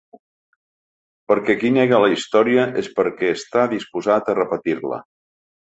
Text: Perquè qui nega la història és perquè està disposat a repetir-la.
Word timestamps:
Perquè 1.31 1.57
qui 1.65 1.71
nega 1.75 2.01
la 2.05 2.09
història 2.15 2.65
és 2.85 2.91
perquè 3.01 3.33
està 3.37 3.71
disposat 3.79 4.35
a 4.35 4.41
repetir-la. 4.43 5.05